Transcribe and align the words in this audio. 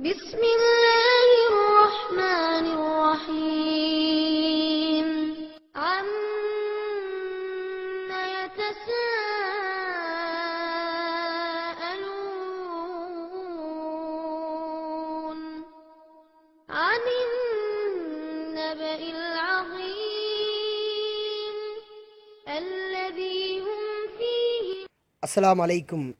بسم 0.00 0.40
الله 0.40 1.28
الرحمن 1.52 2.66
الرحيم. 3.20 3.88
عم 5.76 6.08
يتساءلون. 8.40 9.00
عن 16.70 17.02
النبأ 17.28 19.00
العظيم 19.16 20.36
الذي 22.48 23.60
هم 23.60 23.84
فيه. 24.16 24.88
السلام 25.24 25.60
عليكم 25.60 26.12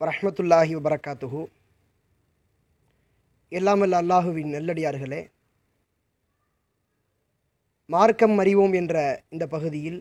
ورحمة 0.00 0.36
الله 0.40 0.76
وبركاته. 0.76 1.48
எல்லாமல்ல 3.58 4.00
அல்லாஹுவின் 4.02 4.50
நெல்லடியார்களே 4.54 5.20
மார்க்கம் 7.86 8.36
அறிவோம் 8.38 8.74
என்ற 8.80 8.94
இந்த 9.28 9.44
பகுதியில் 9.46 9.98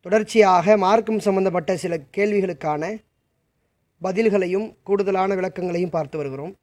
தொடர்ச்சியாக 0.00 0.76
மார்க்கம் 0.84 1.24
சம்பந்தப்பட்ட 1.26 1.76
சில 1.76 1.96
கேள்விகளுக்கான 2.16 2.92
பதில்களையும் 4.02 4.68
கூடுதலான 4.82 5.30
விளக்கங்களையும் 5.34 5.94
பார்த்து 5.96 6.16
வருகிறோம். 6.18 6.54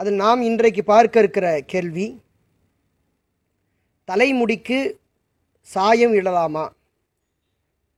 அதில் 0.00 0.18
நாம் 0.24 0.46
இன்றைக்கு 0.50 0.84
பார்க்க 0.84 1.18
இருக்கிற 1.18 1.46
கேள்வி 1.74 2.08
தலைமுடிக்கு 4.08 4.80
சாயம் 5.62 6.16
இடலாமா? 6.20 6.66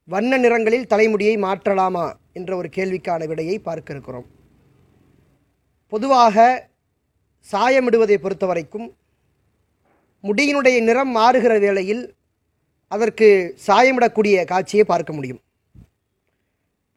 வண்ண 0.09 0.39
நிறங்களில் 0.39 0.91
தலைமுடியை 0.93 1.37
மாற்றலாமா? 1.37 2.09
என்ற 2.39 2.51
ஒரு 2.57 2.69
கேள்விக்கான 2.77 3.27
விடையை 3.27 3.59
பார்க்க 3.59 3.95
இருக்கிறோம். 3.95 4.29
பொதுவாக 5.93 6.37
சாயமிடுவதை 7.53 8.17
பொறுத்த 8.21 8.45
வரைக்கும் 8.47 8.89
முடியினுடைய 10.25 10.77
நிறம் 10.89 11.13
மாறுகிற 11.17 11.53
வேளையில் 11.65 12.03
அதற்கு 12.95 13.29
சாயமிடக்கூடிய 13.67 14.37
காட்சியை 14.53 14.85
பார்க்க 14.91 15.13
முடியும். 15.17 15.41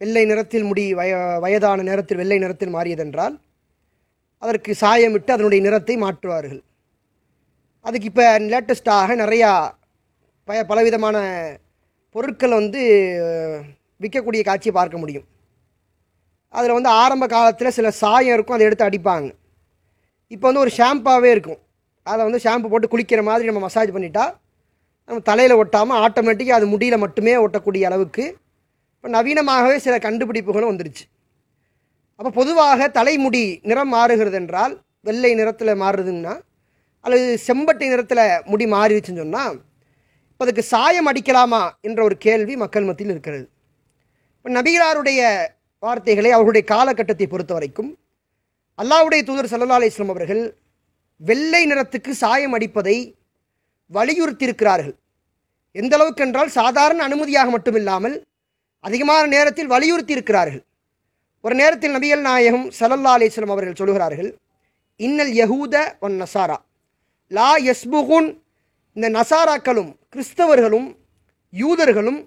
வெள்ளை 0.02 0.24
நிறத்தில் 0.32 0.68
முடி 0.70 0.86
வய 1.00 1.14
வயதான 1.44 1.84
நேரத்தில் 1.90 2.20
வெள்ளை 2.22 2.38
நிறத்தில் 2.44 2.76
மாறியதென்றால் 2.76 3.36
அதற்கு 4.44 4.72
சாயமிட்டு 4.84 5.32
அதனுடைய 5.36 5.62
நிறத்தை 5.68 5.96
மாற்றுவார்கள். 6.04 6.62
அதுக்கு 7.86 8.10
இப்போ 8.12 8.26
லேட்டஸ்ட்டாக 8.54 9.16
நிறையா 9.24 9.52
ப 10.48 10.64
பலவிதமான 10.72 11.18
பொருட்கள் 12.16 12.58
வந்து 12.60 12.82
விற்கக்கூடிய 14.04 14.42
காட்சியை 14.50 14.74
பார்க்க 14.80 14.98
முடியும். 15.04 15.28
அதில் 16.54 16.76
வந்து 16.78 16.92
ஆரம்ப 17.02 17.26
காலத்தில் 17.34 17.76
சில 17.78 17.88
சாயம் 18.02 18.36
இருக்கும் 18.36 18.56
அதை 18.58 18.66
எடுத்து 18.68 18.86
அடிப்பாங்க. 18.88 19.30
இப்போ 20.34 20.46
வந்து 20.50 20.64
ஒரு 20.66 20.72
ஷாம்பாவே 20.78 21.30
இருக்கும். 21.36 21.60
அதை 22.08 22.22
வந்து 22.28 22.40
ஷாம்பு 22.46 22.70
போட்டு 22.72 22.88
குளிக்கிற 22.94 23.22
மாதிரி 23.30 23.50
நம்ம 23.50 23.62
மசாஜ் 23.66 23.96
பண்ணிட்டா 23.96 24.26
நம்ம 25.10 25.20
தலையில் 25.30 25.60
ஒட்டாமல் 25.62 26.00
ஆட்டோமேட்டிக்காக 26.06 26.60
அது 26.60 26.68
முடியில் 26.74 27.04
மட்டுமே 27.04 27.34
ஒட்டக்கூடிய 27.46 27.84
அளவுக்கு 27.90 28.26
இப்போ 28.96 29.10
நவீனமாகவே 29.16 29.78
சில 29.86 29.96
கண்டுபிடிப்புகளும் 30.06 30.72
வந்துருச்சு. 30.72 31.06
அப்போ 32.20 32.30
பொதுவாக 32.40 32.88
தலைமுடி 32.98 33.44
நிறம் 33.70 33.92
மாறுகிறது 33.96 34.38
என்றால் 34.42 34.74
வெள்ளை 35.08 35.32
நிறத்தில் 35.40 35.80
மாறுறதுன்னா 35.84 36.34
அல்லது 37.06 37.26
செம்பட்டை 37.48 37.88
நிறத்தில் 37.94 38.24
முடி 38.52 38.66
மாறிடுச்சுன்னு 38.74 39.22
சொன்னால் 39.24 39.56
இப்போ 40.32 40.44
அதுக்கு 40.46 40.64
சாயம் 40.74 41.10
அடிக்கலாமா 41.12 41.62
என்ற 41.88 42.00
ஒரு 42.08 42.16
கேள்வி 42.26 42.54
மக்கள் 42.62 42.88
மத்தியில் 42.90 43.14
இருக்கிறது. 43.16 43.46
இப்போ 44.38 44.50
நபிகளாருடைய 44.58 45.22
வார்த்தைகளை 45.84 46.30
அவர்களுடைய 46.34 46.66
காலகட்டத்தை 46.74 47.26
பொறுத்த 47.30 47.52
வரைக்கும் 47.54 47.92
அல்லாவுடைய 48.80 49.22
தூதர் 49.28 49.50
சல்லா 49.52 49.78
அலிஸ்லாம் 49.80 50.14
அவர்கள் 50.14 50.44
வெள்ளை 51.22 51.62
நிறத்துக்கு 51.70 52.12
சாயம் 52.24 52.56
அடிப்பதை 52.58 52.98
வலியுறுத்தியிருக்கிறார்கள். 53.92 54.96
எந்த 55.76 55.94
அளவுக்கு 55.98 56.24
என்றால் 56.26 56.52
சாதாரண 56.60 57.00
அனுமதியாக 57.08 57.52
மட்டுமில்லாமல் 57.56 58.16
அதிகமான 58.84 59.24
நேரத்தில் 59.36 59.74
வலியுறுத்தி 59.74 60.16
இருக்கிறார்கள் 60.18 60.64
ஒரு 61.46 61.56
நேரத்தில் 61.62 61.96
நபிகள் 61.96 62.24
நாயகம் 62.30 62.66
சல்லல்லா 62.80 63.14
அலிஸ்லாம் 63.18 63.54
அவர்கள் 63.56 63.80
சொல்கிறார்கள் 63.82 64.30
இன்னல் 65.00 65.34
யகூத 65.42 65.76
ஒன் 66.06 66.16
நசாரா. 66.24 66.58
லா 67.32 67.52
யஸ்புகுன் 67.68 68.30
இந்த 68.96 69.08
நசாராக்களும் 69.20 69.92
கிறிஸ்தவர்களும் 70.14 70.90
யூதர்களும் 71.54 72.22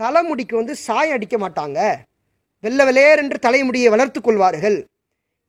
தலைமுடிக்கு 0.00 0.54
வந்து 0.60 0.74
சாயம் 0.86 1.16
அடிக்க 1.16 1.36
மாட்டாங்க. 1.38 1.78
வெள்ள 2.64 2.80
வெளேர் 2.88 3.20
என்று 3.22 3.36
தலைமுடியை 3.46 3.88
வளர்த்து 3.94 4.20
கொள்வார்கள். 4.20 4.78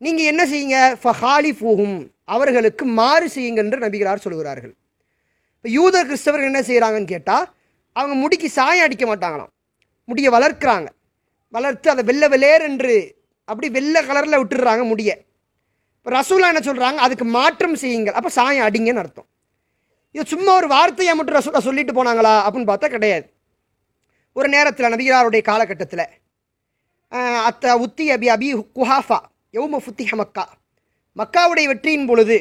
நீங்கள் 0.02 0.30
என்ன 0.32 0.44
செய்யுங்க? 0.52 0.78
ஃபஹாலி 1.02 1.52
போகும் 1.64 1.98
அவர்களுக்கு 2.36 2.84
மாறு 3.00 3.28
செய்யுங்க 3.36 3.60
என்று 3.64 3.78
நபிகளார் 3.86 4.26
சொல்கிறார்கள் 4.26 4.74
இப்போ 5.56 5.70
யூத 5.78 5.96
கிறிஸ்தவர்கள் 6.10 6.52
என்ன 6.52 6.62
செய்கிறாங்கன்னு 6.70 7.12
கேட்டால் 7.14 7.46
அவங்க 7.96 8.16
முடிக்கு 8.22 8.48
சாயம் 8.50 8.86
அடிக்க 8.86 9.06
மாட்டாங்களாம். 9.10 9.52
முடியை 10.10 10.30
வளர்க்குறாங்க. 10.36 10.88
வளர்த்து 11.56 11.88
அதை 11.94 12.04
வெள்ளை 12.10 12.28
வெளேர் 12.34 12.64
என்று 12.70 12.96
அப்படி 13.50 13.68
வெள்ளை 13.78 14.02
கலரில் 14.08 14.40
விட்டுடுறாங்க 14.42 14.84
முடியை. 14.92 15.16
இப்போ 15.98 16.12
ரசூலா 16.18 16.50
என்ன 16.52 16.62
சொல்கிறாங்க 16.70 17.00
அதுக்கு 17.06 17.26
மாற்றம் 17.38 17.76
செய்யுங்கள். 17.84 18.16
அப்போ 18.20 18.30
சாயம் 18.38 18.68
அடிங்கன்னு 18.68 19.02
அர்த்தம். 19.04 19.28
இது 20.16 20.24
சும்மா 20.34 20.52
ஒரு 20.62 20.68
வார்த்தையை 20.76 21.14
மட்டும் 21.18 21.38
ரசூலா 21.40 21.62
சொல்லிட்டு 21.68 21.94
போனாங்களா? 22.00 22.34
அப்படின்னு 22.46 22.72
பார்த்தா 22.72 22.90
கிடையாது. 22.96 23.26
ஒரு 24.40 24.48
நேரத்தில் 24.56 24.92
நபிகளாருடைய 24.94 25.42
காலகட்டத்தில் 25.52 26.06
அத்த 27.50 27.66
உத்தி 27.86 28.06
அபி 28.16 28.28
அபி 28.36 28.50
குஹாஃபா 28.78 29.20
யௌம 29.58 29.80
ஃபுத்திஹ 29.86 30.12
மக்கா. 30.22 30.46
மக்காவுடைய 31.20 31.66
வெற்றியின் 31.72 32.08
பொழுது 32.10 32.38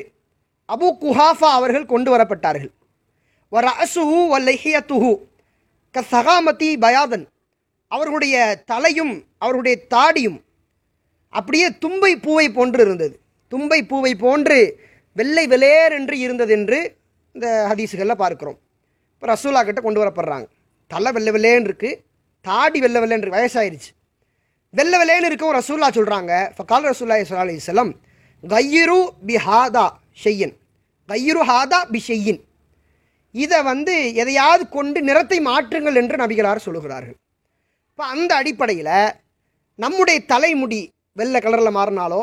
அபு 0.74 0.88
குஹாஃபா 1.02 1.48
அவர்கள் 1.58 1.90
கொண்டு 1.92 2.10
வரப்பட்டார்கள். 2.14 2.72
வர 3.54 3.66
அசுஹு 3.84 4.18
வல்லைஹியத்துஹு 4.32 5.12
க 5.94 6.04
சகாமதி 6.12 6.70
பயாதன். 6.84 7.24
அவர்களுடைய 7.94 8.36
தலையும் 8.70 9.14
அவர்களுடைய 9.42 9.76
தாடியும் 9.94 10.38
அப்படியே 11.38 11.66
தும்பை 11.84 12.12
பூவை 12.24 12.46
போன்று 12.58 12.80
இருந்தது. 12.86 13.14
தும்பை 13.52 13.80
பூவை 13.90 14.12
போன்று 14.24 14.58
வெள்ளை 15.18 15.44
வெளேர் 15.52 15.92
என்று 15.98 16.16
இருந்தது 16.24 16.52
என்று 16.58 16.78
இந்த 17.34 17.46
ஹதீஸுகளில் 17.70 18.20
பார்க்குறோம். 18.22 18.58
இப்போ 19.14 19.26
ரசூலா 19.32 19.60
கிட்ட 19.64 19.80
கொண்டு 19.86 20.02
வரப்படுறாங்க. 20.02 20.46
தலை 20.92 21.10
வெள்ளை 21.16 21.32
வெள்ளேன்னு 21.36 21.68
இருக்குது 21.70 21.98
தாடி 22.48 22.78
வெள்ளை 22.84 23.00
வெள்ளேன்னு 23.02 23.36
வயசாயிருச்சு. 23.36 23.90
வெள்ளை 24.74 24.96
வெள்ளைன்னு 24.98 25.26
இருக்கும் 25.26 25.54
ரசூல்லா 25.54 25.88
சொல்கிறாங்க 25.94 26.32
ஃபகால் 26.56 26.86
ரசூல்லா 26.90 27.14
அலி 27.14 27.54
அலிஸ்லம் 27.54 27.92
கையிரு 28.44 28.98
பி 29.26 29.36
ஹாதா 29.36 29.86
ஷெய்யன் 30.24 30.54
கையிரு 31.08 31.42
ஹாதா 31.42 31.78
பி 31.90 32.00
ஷெய்யின் 32.08 32.40
இதை 33.34 33.58
வந்து 33.62 33.94
எதையாவது 34.14 34.68
கொண்டு 34.68 35.00
நிறத்தை 35.02 35.38
மாற்றுங்கள் 35.40 35.94
என்று 35.94 36.16
நபிகளார் 36.16 36.64
சொல்லுகிறார்கள். 36.66 37.16
இப்போ 37.90 38.04
அந்த 38.04 38.30
அடிப்படையில் 38.34 38.94
நம்முடைய 39.78 40.18
தலைமுடி 40.26 40.80
வெள்ளை 41.16 41.40
கலரில் 41.40 41.76
மாறினாலோ 41.78 42.22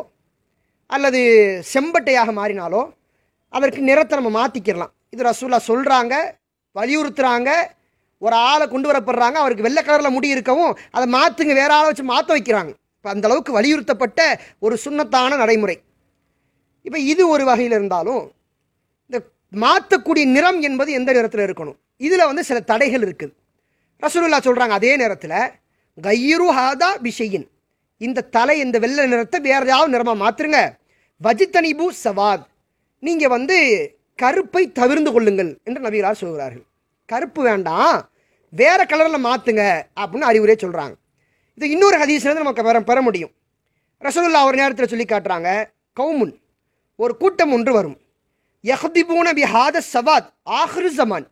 அல்லது 0.89 1.21
செம்பட்டையாக 1.73 2.31
மாறினாலோ 2.31 2.81
அதற்கு 3.53 3.81
நிறத்தை 3.81 4.15
நம்ம 4.19 4.31
மாற்றிக்கிடலாம் 4.39 4.93
இது 5.09 5.23
ரசூல்லா 5.23 5.59
சொல்கிறாங்க 5.67 6.15
வலியுறுத்துகிறாங்க 6.75 7.49
ஒரு 8.25 8.35
ஆளை 8.49 8.65
கொண்டு 8.67 8.87
வரப்படுறாங்க. 8.89 9.37
அவருக்கு 9.43 9.65
வெள்ளை 9.67 9.81
கலரில் 9.83 10.15
முடி 10.17 10.29
இருக்கவும் 10.35 10.73
அதை 10.95 11.05
மாற்றுங்க 11.17 11.53
வேற 11.61 11.71
ஆளை 11.77 11.87
வச்சு 11.89 12.05
மாற்ற 12.13 12.29
வைக்கிறாங்க. 12.37 12.71
இப்போ 12.97 13.09
அந்தளவுக்கு 13.13 13.51
வலியுறுத்தப்பட்ட 13.57 14.21
ஒரு 14.65 14.75
சுண்ணத்தான 14.85 15.37
நடைமுறை. 15.43 15.77
இப்போ 16.87 16.99
இது 17.11 17.23
ஒரு 17.33 17.43
வகையில் 17.49 17.75
இருந்தாலும் 17.77 18.23
இந்த 19.07 19.19
மாற்றக்கூடிய 19.63 20.25
நிறம் 20.35 20.59
என்பது 20.67 20.89
எந்த 20.99 21.11
நிறத்தில் 21.17 21.45
இருக்கணும்? 21.47 21.77
இதில் 22.05 22.29
வந்து 22.29 22.43
சில 22.49 22.57
தடைகள் 22.71 23.03
இருக்குது. 23.07 23.33
ரசூலுல்லா 24.03 24.39
சொல்கிறாங்க 24.47 24.75
அதே 24.79 24.91
நேரத்தில் 25.01 25.37
கையிரு 26.07 26.47
ஹாதா 26.57 26.89
பிஷையின். 27.05 27.47
இந்த 28.01 28.25
தலை 28.35 28.55
இந்த 28.63 28.77
வெள்ளை 28.83 29.05
நிறத்தை 29.13 29.37
வேற 29.49 29.61
ஏதாவது 29.67 29.93
நிறமாக 29.95 30.17
மாற்றுங்க 30.23 30.59
வஜித்தனிபு 31.21 31.85
சவாத். 32.03 32.43
நீங்கள் 33.03 33.33
வந்து 33.35 33.57
கருப்பை 34.19 34.63
தவிர்ந்து 34.79 35.11
கொள்ளுங்கள் 35.15 35.51
என்று 35.67 35.79
நபிகளார் 35.85 36.21
சொல்கிறார்கள். 36.23 36.65
கருப்பு 37.11 37.41
வேண்டாம். 37.43 38.09
வேறு 38.49 38.83
கலரில் 38.83 39.25
மாற்றுங்க 39.27 39.63
அப்படின்னு 39.99 40.29
அறிவுரையே 40.31 40.55
சொல்கிறாங்க 40.63 40.95
இது 41.55 41.69
இன்னொரு 41.69 41.97
ஹதீஸ்லேருந்து 41.97 42.43
நமக்கு 42.43 42.63
பெற 42.63 42.81
பெற 42.81 43.01
முடியும். 43.01 43.31
ரசூலுல்லா 44.01 44.41
ஒரு 44.49 44.57
நேரத்தில் 44.57 44.91
சொல்லி 44.91 45.05
காட்டுறாங்க 45.05 45.49
கவுமுன் 45.99 46.33
ஒரு 46.95 47.17
கூட்டம் 47.17 47.51
ஒன்று 47.51 47.73
வரும். 47.73 47.97
யஹ்திபூன 48.63 49.27
விஹாத 49.39 49.81
சவாத் 49.93 50.29
ஆஹ்ரு 50.45 50.89
ஜமான் 50.97 51.27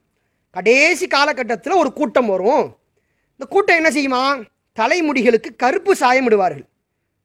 கடைசி 0.52 1.08
காலகட்டத்தில் 1.08 1.80
ஒரு 1.82 1.94
கூட்டம் 1.94 2.28
வரும். 2.28 2.66
இந்த 3.32 3.46
கூட்டம் 3.50 3.80
என்ன 3.80 3.90
செய்யுமா? 3.90 4.24
தலைமுடிகளுக்கு 4.80 5.50
கருப்பு 5.56 5.96
சாயம் 5.96 6.30
இடுவார்கள். 6.30 6.66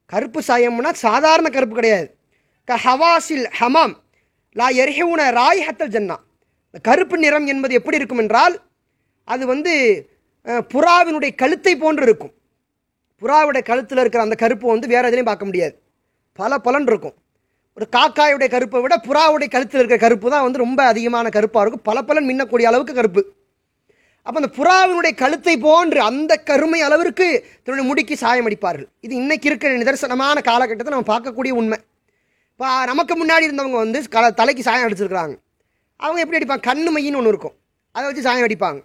கருப்பு 0.06 0.40
சாயம்னா 0.48 0.92
சாதாரண 0.92 1.48
கருப்பு 1.48 1.74
கிடையாது. 1.74 2.06
க 2.64 2.78
ஹவாசில் 2.84 3.46
ஹமாம் 3.60 3.94
லா 4.52 4.68
எரிஹூன 4.68 5.30
ராய் 5.38 5.66
ஹத்தல் 5.66 5.94
ஜன்னா. 5.96 6.16
இந்த 6.70 6.80
கருப்பு 6.88 7.16
நிறம் 7.24 7.46
என்பது 7.52 7.72
எப்படி 7.78 7.98
இருக்கும் 8.00 8.22
என்றால் 8.24 8.54
அது 9.34 9.44
வந்து 9.52 9.72
புறாவினுடைய 10.72 11.32
கழுத்தை 11.42 11.72
போன்று 11.80 12.04
இருக்கும். 12.08 12.32
புறாவுடைய 13.22 13.62
கழுத்தில் 13.70 14.00
இருக்கிற 14.02 14.20
அந்த 14.26 14.36
கருப்பு 14.42 14.66
வந்து 14.74 14.86
வேறு 14.92 15.08
எதுலையும் 15.10 15.30
பார்க்க 15.30 15.48
முடியாது. 15.48 15.74
பல 16.38 16.58
பலன் 16.66 16.86
இருக்கும். 16.90 17.16
ஒரு 17.76 17.86
காக்காயுடைய 17.96 18.48
கருப்பை 18.54 18.80
விட 18.84 18.94
புறாவுடைய 19.08 19.48
கழுத்தில் 19.54 19.80
இருக்கிற 19.80 19.98
கருப்பு 20.04 20.32
தான் 20.34 20.44
வந்து 20.46 20.62
ரொம்ப 20.64 20.80
அதிகமான 20.92 21.26
கருப்பாக 21.36 21.62
இருக்கும். 21.64 21.84
பல 21.90 21.98
பலன் 22.08 22.28
மின்னக்கூடிய 22.30 22.70
அளவுக்கு 22.70 22.94
கருப்பு. 23.00 23.22
அப்போ 24.26 24.38
அந்த 24.40 24.50
புறாவினுடைய 24.56 25.12
கழுத்தை 25.20 25.54
போன்று 25.66 26.00
அந்த 26.08 26.32
கருமை 26.48 26.80
அளவிற்கு 26.86 27.26
தன்னுடைய 27.64 27.84
முடிக்கு 27.90 28.14
சாயம் 28.24 28.48
அடிப்பார்கள். 28.48 28.88
இது 29.06 29.14
இன்னைக்கு 29.22 29.48
இருக்கிற 29.50 29.70
நிதர்சனமான 29.82 30.40
காலகட்டத்தை 30.50 30.92
நம்ம 30.94 31.08
பார்க்கக்கூடிய 31.12 31.52
உண்மை. 31.60 31.78
இப்போ 32.54 32.68
நமக்கு 32.92 33.14
முன்னாடி 33.22 33.46
இருந்தவங்க 33.48 33.78
வந்து 33.84 34.00
கல 34.16 34.32
தலைக்கு 34.40 34.68
சாயம் 34.68 34.86
அடிச்சிருக்கிறாங்க. 34.88 35.36
அவங்க 36.04 36.20
எப்படி 36.24 36.38
அடிப்பாங்க? 36.38 36.64
கண்ணு 36.70 36.90
மையின்னு 36.94 37.20
ஒன்று 37.20 37.32
இருக்கும். 37.34 37.54
அதை 37.96 38.04
வச்சு 38.08 38.24
சாயம் 38.26 38.46
அடிப்பாங்க. 38.48 38.80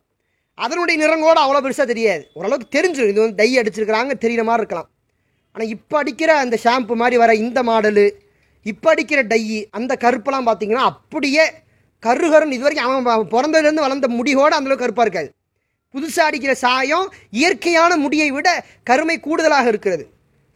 அதனுடைய 0.63 0.95
நிறங்கோடு 1.01 1.39
அவ்வளோ 1.45 1.61
பெருசாக 1.65 1.87
தெரியாது. 1.91 2.23
ஓரளவுக்கு 2.37 2.67
தெரிஞ்சிடும் 2.75 3.11
இது 3.13 3.23
வந்து 3.23 3.39
டை 3.41 3.49
அடிச்சிருக்கிறாங்க 3.61 4.13
தெரிகிற 4.23 4.43
மாதிரி 4.49 4.63
இருக்கலாம். 4.63 4.89
ஆனால் 5.55 5.71
இப்போ 5.75 5.95
அடிக்கிற 6.01 6.31
அந்த 6.43 6.55
ஷாம்பு 6.63 6.95
மாதிரி 7.01 7.17
வர 7.23 7.31
இந்த 7.43 7.59
மாடலு 7.69 8.05
இப்போ 8.71 8.89
அடிக்கிற 8.93 9.19
டை 9.31 9.41
அந்த 9.77 9.93
கருப்பெல்லாம் 10.03 10.47
பார்த்தீங்கன்னா 10.49 10.85
அப்படியே 10.91 11.43
கருகருன்னு 12.03 12.55
இது 12.57 12.65
வரைக்கும் 12.65 13.09
அவன் 13.15 13.31
பிறந்ததுலேருந்து 13.35 13.85
வளர்ந்த 13.85 14.07
முடியோடு 14.19 14.57
அந்தளவுக்கு 14.57 14.85
கருப்பாக 14.85 15.05
இருக்காது. 15.07 15.29
புதுசாக 15.93 16.29
அடிக்கிற 16.29 16.53
சாயம் 16.65 17.07
இயற்கையான 17.39 17.91
முடியை 18.05 18.29
விட 18.37 18.49
கருமை 18.89 19.17
கூடுதலாக 19.27 19.71
இருக்கிறது. 19.73 20.03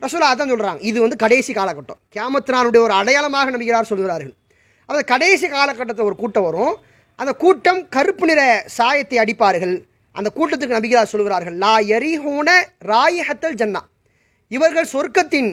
ரசோலா 0.02 0.32
அதான் 0.34 0.52
சொல்கிறாங்க 0.54 0.82
இது 0.90 0.98
வந்து 1.06 1.18
கடைசி 1.24 1.52
காலகட்டம். 1.54 2.00
கேமத்தினாருடைய 2.16 2.82
ஒரு 2.88 2.94
அடையாளமாக 3.00 3.52
நம்பிக்கிறார் 3.54 3.92
சொல்கிறார்கள். 3.92 4.34
அதாவது 4.90 5.06
கடைசி 5.14 5.48
காலகட்டத்தில் 5.48 6.08
ஒரு 6.10 6.16
கூட்டம் 6.22 6.46
வரும். 6.48 6.74
அந்த 7.20 7.32
கூட்டம் 7.44 7.82
கருப்பு 7.96 8.26
நிற 8.30 8.42
சாயத்தை 8.78 9.18
அடிப்பார்கள். 9.24 9.76
அந்த 10.16 10.30
கூட்டத்துக்கு 10.38 10.78
நபிகிறார் 10.78 11.12
சொல்கிறார்கள் 11.12 11.58
லா 11.64 11.74
எரிஹூன 11.96 12.50
ராயஹத்தல் 12.92 13.58
ஜன்னா. 13.62 13.82
இவர்கள் 14.52 14.88
சொர்க்கத்தின் 14.94 15.52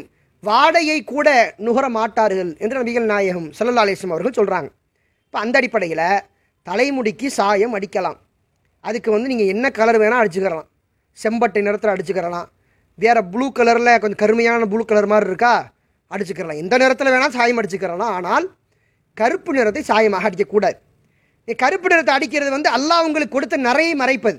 வாடையை 0.49 0.99
கூட 1.13 1.29
நுகர 1.67 1.87
மாட்டார்கள் 1.99 2.51
என்று 2.63 2.75
நபிகள் 2.81 3.11
நாயகம் 3.13 3.49
சல்லல்லா 3.59 3.85
அவர்கள் 4.11 4.39
சொல்கிறாங்க 4.41 4.69
இப்போ 5.27 5.39
அந்த 5.45 5.55
அடிப்படையில் 5.61 6.07
தலைமுடிக்கு 6.67 7.29
சாயம் 7.39 7.75
அடிக்கலாம். 7.79 8.19
அதுக்கு 8.85 9.11
வந்து 9.15 9.31
நீங்கள் 9.33 9.53
என்ன 9.55 9.67
கலர் 9.79 9.99
வேணால் 10.03 10.23
அடிச்சுக்கிறலாம் 10.23 10.69
செம்பட்டை 11.19 11.61
நிறத்தில் 11.67 11.95
அடிச்சுக்கிறலாம் 11.95 12.49
வேறு 12.99 13.21
ப்ளூ 13.33 13.47
கலரில் 13.59 13.99
கொஞ்சம் 14.03 14.23
கருமையான 14.23 14.67
ப்ளூ 14.73 14.83
கலர் 14.91 15.13
மாதிரி 15.13 15.31
இருக்கா? 15.31 15.55
அடிச்சுக்கிறலாம் 16.11 16.61
எந்த 16.63 16.75
நிறத்தில் 16.83 17.13
வேணால் 17.15 17.35
சாயம் 17.37 17.59
அடிச்சுக்கிறலாம் 17.61 18.15
ஆனால் 18.19 18.47
கருப்பு 19.21 19.51
நிறத்தை 19.57 19.83
சாயமாக 19.91 20.29
அடிக்கக்கூடாது. 20.29 20.79
நீ 21.49 21.53
கருப்பு 21.65 21.89
நிறத்தை 21.93 22.13
அடிக்கிறது 22.17 22.51
வந்து 22.57 22.71
அல்லாஹ் 22.77 23.05
உங்களுக்கு 23.09 23.35
கொடுத்த 23.37 23.57
நிறைய 23.69 23.91
மறைப்பது. 24.03 24.39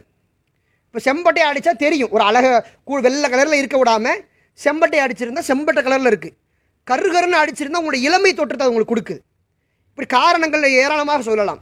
இப்போ 0.88 1.00
செம்பட்டை 1.08 1.44
அடித்தா 1.50 1.74
தெரியும். 1.86 2.12
ஒரு 2.16 2.24
அழக 2.30 2.48
கூ 2.88 3.00
வெள்ளை 3.06 3.28
கலரில் 3.34 3.60
இருக்க 3.62 3.78
விடாமல் 3.82 4.20
செம்பட்டை 4.60 5.00
அடிச்சிருந்தா 5.06 5.44
செம்பட்டை 5.52 5.82
கலரில் 5.88 6.10
இருக்குது 6.12 6.36
கருகருன்னு 6.88 7.40
அடிச்சிருந்தா 7.44 7.80
உங்களுடைய 7.82 8.02
இளமை 8.10 8.32
தோற்றத்தை 8.40 8.64
அது 8.66 8.72
உங்களுக்கு 8.74 8.94
கொடுக்குது. 8.94 9.22
இப்படி 9.92 10.08
காரணங்கள் 10.20 10.64
ஏராளமாக 10.84 11.22
சொல்லலாம். 11.30 11.62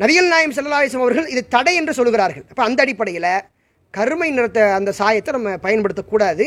நபிகள் 0.00 0.30
நாயம் 0.32 0.54
செல்லலாயசம் 0.56 1.02
அவர்கள் 1.04 1.26
இது 1.32 1.42
தடை 1.54 1.74
என்று 1.80 1.92
சொல்கிறார்கள் 1.98 2.44
அப்போ 2.50 2.62
அந்த 2.68 2.80
அடிப்படையில் 2.84 3.32
கருமை 3.94 4.28
நிறத்தை 4.36 4.62
அந்த 4.78 4.90
சாயத்தை 5.00 5.30
நம்ம 5.36 5.50
பயன்படுத்தக்கூடாது. 5.66 6.44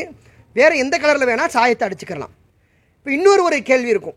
வேறு 0.56 0.74
எந்த 0.84 0.94
கலரில் 1.02 1.28
வேணால் 1.30 1.52
சாயத்தை 1.56 1.84
அடிச்சுக்கலாம். 1.88 2.32
இப்போ 2.98 3.10
இன்னொரு 3.16 3.42
ஒரு 3.48 3.58
கேள்வி 3.70 3.92
இருக்கும். 3.94 4.16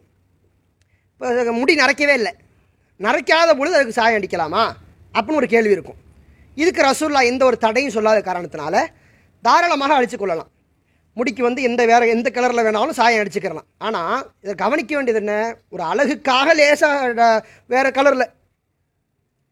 இப்போ 1.20 1.54
முடி 1.62 1.74
நரைக்கவே 1.80 2.14
இல்லை. 2.20 2.32
நரைக்காத 3.00 3.50
பொழுது 3.60 3.76
அதுக்கு 3.78 3.98
சாயம் 3.98 4.20
அடிக்கலாமா? 4.20 4.62
அப்படின்னு 5.16 5.40
ஒரு 5.42 5.48
கேள்வி 5.54 5.76
இருக்கும். 5.76 5.98
இதுக்கு 6.62 6.82
ரசூல்லா 6.88 7.22
எந்த 7.32 7.44
ஒரு 7.50 7.58
தடையும் 7.66 7.94
சொல்லாத 7.96 8.20
காரணத்தினால 8.28 8.84
தாராளமாக 9.44 9.98
அடிச்சுக்கொள்ளலாம் 9.98 10.50
முடிக்கு 11.18 11.42
வந்து 11.48 11.62
எந்த 11.70 11.82
வேற 11.92 12.02
எந்த 12.16 12.28
கலரில் 12.36 12.66
வேணாலும் 12.66 12.98
சாயம் 13.00 13.22
அடிச்சுக்கிறலாம். 13.24 13.68
ஆனால் 13.88 14.18
இதை 14.44 14.54
கவனிக்க 14.64 14.92
வேண்டியது 14.96 15.22
என்ன? 15.24 15.36
ஒரு 15.74 15.84
அழகுக்காக 15.92 16.54
லேசாக 16.60 17.30
வேறு 17.74 17.90
கலரில் 18.00 18.28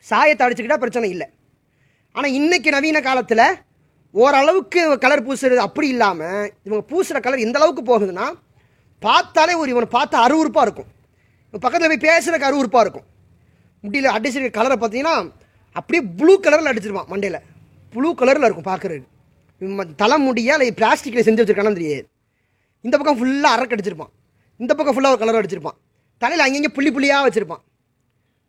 சாயத்தை 0.08 0.44
அடிச்சுக்கிட்டா 0.46 0.82
பிரச்சனை 0.84 1.10
இல்லை. 1.16 1.30
ஆனால் 2.16 2.36
இன்றைக்கி 2.40 2.72
நவீன 2.78 3.02
காலத்தில் 3.08 3.48
ஓரளவுக்கு 4.14 4.82
கலர் 5.06 5.28
பூசுறது 5.30 5.66
அப்படி 5.68 5.88
இல்லாமல் 5.96 6.52
இவங்க 6.68 6.84
பூசுகிற 6.92 7.20
கலர் 7.26 7.46
எந்த 7.48 7.60
அளவுக்கு 7.60 7.84
போகுதுன்னா 7.92 8.28
பார்த்தாலே 9.02 9.56
ஒரு 9.64 9.70
இவனை 9.74 9.90
பார்த்தா 9.98 10.28
அருவருப்பாக 10.28 10.68
இருக்கும். 10.68 10.92
பக்கத்தில் 11.54 11.92
போய் 11.92 12.06
பேசுகிற 12.08 12.38
கருவுறுப்பாக 12.46 12.84
இருக்கும். 12.86 13.08
முடியல 13.84 14.14
அடிச்சிருக்க 14.18 14.52
கலரை 14.58 14.76
பார்த்தீங்கன்னா 14.82 15.16
அப்படியே 15.80 16.02
ப்ளூ 16.20 16.34
கலரில் 16.46 16.72
அடிச்சிருப்பான் 16.72 17.10
மண்டையில். 17.14 17.40
ப்ளூ 17.94 18.10
கலரில் 18.22 18.48
இருக்கும் 18.48 18.70
பார்க்குறது 18.72 19.06
தலை 20.02 20.18
முடியா 20.28 20.56
இல்லை 20.56 20.68
பிளாஸ்டிக்கில் 20.80 21.26
செஞ்சு 21.28 21.42
வச்சுருக்கானு 21.42 21.80
தெரியாது. 21.80 22.04
இந்த 22.86 22.96
பக்கம் 23.00 23.20
ஃபுல்லாக 23.20 23.56
அரக்கு 23.56 23.76
அடிச்சிருப்பான். 23.76 24.12
இந்த 24.60 24.72
பக்கம் 24.78 24.96
ஃபுல்லாக 24.96 25.14
ஒரு 25.16 25.22
கலர் 25.22 25.40
அடிச்சிருப்பான். 25.40 25.78
தலையில் 26.22 26.44
அங்கங்கே 26.46 26.72
புள்ளி 26.76 26.90
புள்ளியாக 26.96 27.26
வச்சுருப்பான். 27.28 27.62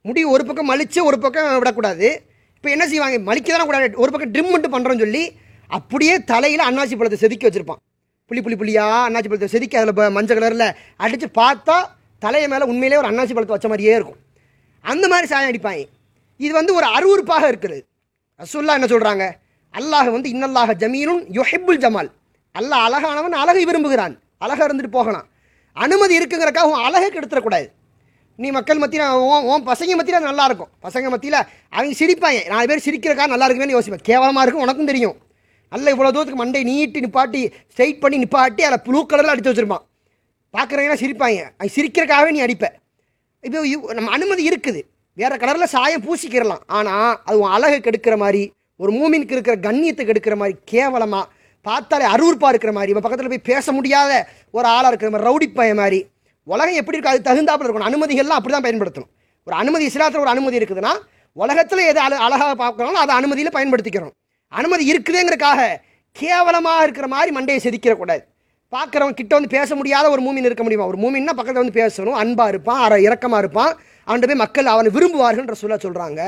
முடி 0.09 0.21
ஒரு 0.35 0.43
பக்கம் 0.49 0.69
மலித்து 0.73 1.01
ஒரு 1.11 1.19
பக்கம் 1.25 1.49
விடக்கூடாது. 1.61 2.09
இப்போ 2.57 2.69
என்ன 2.75 2.85
செய்வாங்க? 2.93 3.19
மலிக்க 3.29 3.49
தானே 3.53 3.65
கூடாது. 3.69 3.97
ஒரு 4.03 4.11
பக்கம் 4.13 4.33
ட்ரிம் 4.35 4.53
மட்டும் 4.55 4.75
பண்ணுறோன்னு 4.75 5.05
சொல்லி 5.05 5.23
அப்படியே 5.79 6.15
தலையில் 6.33 6.65
அன்னாசி 6.69 6.97
பழத்தை 7.01 7.19
செதுக்கி 7.23 7.47
வச்சுருப்பான். 7.49 7.81
புள்ளி 8.31 8.43
புள்ளி 8.45 8.59
புள்ளியாக 8.61 9.07
அன்னாசி 9.09 9.29
பழத்தை 9.31 9.51
செதுக்கி 9.55 9.79
அதில் 9.81 10.15
மஞ்சள் 10.17 10.39
கலரில் 10.39 10.69
அடித்து 11.05 11.29
பார்த்தா 11.41 11.77
தலையை 12.25 12.49
மேலே 12.53 12.65
உண்மையிலே 12.71 12.99
ஒரு 13.01 13.11
அன்னாசி 13.11 13.33
பழத்தை 13.37 13.55
வச்ச 13.57 13.69
மாதிரியே 13.73 13.95
இருக்கும். 13.99 14.19
அந்த 14.85 15.05
மாதிரி 15.13 15.27
சாயம் 15.33 15.51
அடிப்பாங்க. 15.51 15.85
இது 16.45 16.53
வந்து 16.61 16.73
ஒரு 16.79 16.87
அருவருப்பாக 16.97 17.45
இருக்குது. 17.53 17.79
ரசுல்லா 18.43 18.77
என்ன 18.79 18.89
சொல்கிறாங்க 18.95 19.25
அல்லாஹ் 19.79 20.11
வந்து 20.17 20.29
இன்னல்லாக 20.35 20.75
ஜமீனும் 20.83 21.23
யொஹிபுல் 21.39 21.81
ஜமால். 21.85 22.11
அல்லாஹ் 22.55 22.85
அழகானவன் 22.89 23.35
அழகை 23.43 23.65
விரும்புகிறான். 23.71 24.15
அழகாக 24.45 24.67
இருந்துட்டு 24.69 24.97
போகலாம். 24.99 25.27
அனுமதி 25.85 26.15
இருக்குங்கிறக்காக 26.19 26.71
உன் 26.73 26.87
அழகை 26.87 27.09
கெடுத்துடக்கூடாது. 27.11 27.67
நீ 28.43 28.49
மக்கள் 28.57 28.81
மத்தியில் 28.83 29.15
உன் 29.31 29.47
உன் 29.53 29.65
பசங்க 29.71 29.93
மத்தியில் 29.99 30.27
நல்லா 30.29 30.45
இருக்கும் 30.49 30.71
பசங்க 30.87 31.07
மத்தியில் 31.15 31.39
அவங்க 31.77 31.95
சிரிப்பாங்க. 32.01 32.41
நாலு 32.53 32.69
பேர் 32.71 32.85
சிரிக்கிறக்கா 32.87 33.27
நல்லா 33.33 33.47
இருக்குன்னு 33.49 33.77
யோசிப்பேன். 33.77 34.07
கேவலமாக 34.11 34.45
இருக்கும் 34.45 34.65
உனக்கும் 34.67 34.91
தெரியும். 34.91 35.17
நல்ல 35.75 35.87
இவ்வளோ 35.95 36.11
தூரத்துக்கு 36.15 36.43
மண்டை 36.43 36.63
நீட்டி 36.71 36.99
நிப்பாட்டி 37.07 37.41
ஸ்ட்ரைட் 37.73 38.03
பண்ணி 38.03 38.19
நிப்பாட்டி 38.25 38.63
அதில் 38.69 38.85
ப்ளூ 38.87 39.01
கலரில் 39.11 39.33
அடித்து 39.33 39.53
வச்சுருப்பான். 39.53 39.85
பார்க்குறவங்கன்னா 40.59 41.01
சிரிப்பாங்க. 41.05 41.43
அது 41.61 41.75
சிரிக்கிறக்காகவே 41.79 42.31
நீ 42.37 42.43
அடிப்ப. 42.47 42.67
இப்போ 43.45 43.59
நம்ம 43.97 44.13
அனுமதி 44.19 44.45
இருக்குது. 44.51 44.81
வேறு 45.17 45.37
கலரில் 45.43 45.73
சாயம் 45.75 46.05
பூசிக்கிறலாம் 46.07 46.63
ஆனால் 46.79 47.11
அது 47.29 47.37
உன் 47.43 47.55
அழகை 47.57 47.79
கெடுக்கிற 47.81 48.15
மாதிரி 48.23 48.43
ஒரு 48.81 48.91
மூமினுக்கு 48.97 49.35
இருக்கிற 49.37 49.55
கண்ணியத்தை 49.67 50.03
கெடுக்கிற 50.09 50.35
மாதிரி 50.41 50.55
கேவலமாக 50.73 51.25
பார்த்தாலே 51.67 52.05
அருவறுப்பாக 52.15 52.53
இருக்கிற 52.53 52.73
மாதிரி 52.77 52.93
இவன் 52.93 53.05
பக்கத்தில் 53.05 53.31
போய் 53.33 53.49
பேச 53.51 53.73
முடியாத 53.77 54.13
ஒரு 54.57 54.67
ஆளாக 54.75 54.91
இருக்கிற 54.93 55.11
மாதிரி 55.13 55.27
ரவுடி 55.29 55.47
பையன் 55.59 55.81
மாதிரி 55.81 55.99
உலகம் 56.47 56.79
எப்படி 56.81 56.97
இருக்கும் 56.97 57.15
அது 57.15 57.27
தகுந்தாப்புல 57.29 57.67
இருக்கணும். 57.67 57.89
அனுமதிகள்லாம் 57.91 58.39
அப்படி 58.41 58.55
தான் 58.57 58.67
பயன்படுத்தணும். 58.67 59.11
ஒரு 59.47 59.57
அனுமதி 59.63 59.85
இஸ்லாத்தில் 59.91 60.23
ஒரு 60.25 60.33
அனுமதி 60.35 60.59
இருக்குதுன்னா 60.61 60.93
உலகத்தில் 61.37 61.83
எது 61.91 62.01
அழ 62.07 62.13
அழகாக 62.27 62.53
பார்க்குறாங்களோ 62.63 63.03
அதை 63.05 63.15
அனுமதியில் 63.21 63.57
பயன்படுத்திக்கிறோம் 63.57 64.15
அனுமதி 64.53 64.85
இருக்குதுங்கிறக்காக 64.93 65.61
கேவலமாக 66.17 66.85
இருக்கிற 66.87 67.09
மாதிரி 67.15 67.31
மண்டையை 67.37 67.61
செதுக்கிடக்கூடாது. 67.67 68.23
பார்க்குறவன் 68.75 69.19
கிட்ட 69.19 69.33
வந்து 69.37 69.55
பேச 69.57 69.75
முடியாத 69.79 70.07
ஒரு 70.15 70.23
மூமின் 70.25 70.47
இருக்க 70.49 70.63
முடியுமா? 70.65 70.87
ஒரு 70.93 70.99
மூமின்னா 71.03 71.35
பக்கத்தில் 71.39 71.63
வந்து 71.63 71.79
பேசணும் 71.81 72.19
அன்பாக 72.23 72.53
இருப்பான் 72.53 72.81
அற 72.87 72.95
இறக்கமாக 73.07 73.41
இருப்பான். 73.43 73.73
அவன்கிட்ட 74.07 74.29
போய் 74.31 74.43
மக்கள் 74.43 74.73
அவனை 74.73 74.91
விரும்புவார்கள்ன்ற 74.97 75.55
சொல்ல 75.61 75.77
சொல்கிறாங்க 75.85 76.21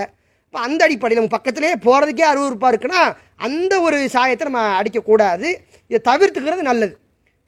இப்போ 0.47 0.61
அந்த 0.67 0.81
அடிப்படையில் 0.87 1.21
நம்ம 1.21 1.35
பக்கத்திலே 1.35 1.73
போகிறதுக்கே 1.87 2.25
அருவருப்பாக 2.31 2.71
இருக்குன்னா 2.73 3.03
அந்த 3.47 3.73
ஒரு 3.87 3.99
சாயத்தை 4.15 4.47
நம்ம 4.49 4.63
அடிக்கக்கூடாது 4.81 5.49
இதை 5.91 6.01
தவிர்த்துக்கிறது 6.09 6.63
நல்லது. 6.71 6.95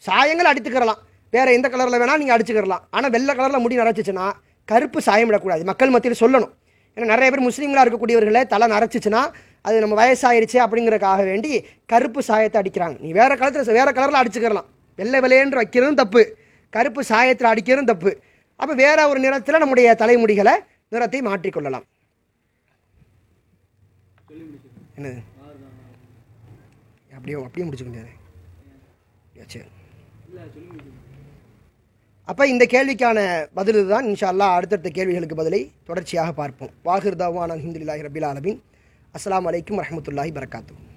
சாயங்கள் 0.04 0.50
அடித்துக்கிறலாம். 0.50 1.00
வேறு 1.34 1.54
எந்த 1.58 1.66
கலரில் 1.72 2.00
வேணால் 2.02 2.20
நீங்கள் 2.22 2.36
அடிச்சுக்கிறலாம். 2.36 2.82
ஆனால் 2.96 3.12
வெள்ளை 3.14 3.32
கலரில் 3.38 3.64
முடி 3.64 3.80
நரைச்சிச்சுன்னா 3.80 4.26
கருப்பு 4.68 5.00
சாயம் 5.08 5.30
விடக்கூடாது. 5.30 5.64
மக்கள் 5.70 5.94
மத்தியில் 5.94 6.20
சொல்லணும். 6.22 6.52
ஏன்னா 6.96 7.08
நிறைய 7.14 7.28
பேர் 7.32 7.46
முஸ்லீம்களாக 7.48 7.84
இருக்கக்கூடியவர்களே 7.86 8.42
தலை 8.52 8.68
நரைச்சிச்சுன்னா 8.74 9.22
அது 9.66 9.82
நம்ம 9.84 9.96
வயசாயிருச்சு 10.02 10.58
அப்படிங்கிறக்காக 10.66 11.20
வேண்டி 11.30 11.52
கருப்பு 11.92 12.20
சாயத்தை 12.28 12.58
அடிக்கிறாங்க. 12.62 12.96
நீ 13.04 13.10
வேறு 13.20 13.40
கலத்தில் 13.40 13.78
வேறு 13.80 13.96
கலரில் 13.98 14.20
அடிச்சுக்கிறலாம். 14.22 14.68
வெள்ளை 14.98 15.18
விலையென்று 15.24 15.60
வைக்கிறதும் 15.60 16.00
தப்பு. 16.02 16.22
கருப்பு 16.70 17.02
சாயத்தில் 17.10 17.52
அடிக்கிறதும் 17.52 17.90
தப்பு. 17.92 18.10
அப்போ 18.60 18.74
வேற 18.84 19.08
ஒரு 19.10 19.20
நிறத்தில் 19.24 19.62
நம்முடைய 19.62 19.94
தலைமுடிகளை 20.02 20.54
நிறத்தை 20.94 21.20
மாற்றிக்கொள்ளலாம். 21.28 21.86
என்னது? 24.96 25.20
அப்படியே 27.16 27.36
அப்படியே 27.46 27.66
முடிச்சுக்க 27.66 27.90
முடியாது 27.92 28.12
சரி. 29.52 29.68
அப்போ 32.28 32.42
இந்த 32.52 32.64
கேள்விக்கான 32.74 33.18
பதில் 33.58 33.80
தான் 33.92 34.06
இன்ஷா 34.10 34.28
அல்லாஹ் 34.32 34.56
அடுத்தடுத்த 34.56 34.90
கேள்விகளுக்கு 34.98 35.40
பதிலை 35.40 35.60
தொடர்ச்சியாக 35.88 36.32
பார்ப்போம். 36.40 36.72
வாகிர் 36.88 37.20
தாவான் 37.22 37.54
அலமதுல்லாஹி 37.56 38.06
ரபில் 38.08 38.28
ஆலமின். 38.30 38.62
அஸ்ஸலாமு 39.18 39.50
அலைக்கும் 39.52 40.91